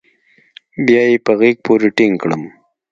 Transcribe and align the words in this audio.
بيا 0.85 1.01
يې 1.09 1.17
په 1.25 1.31
غېږ 1.39 1.55
پورې 1.65 1.89
ټينگ 1.97 2.15
کړم. 2.21 2.43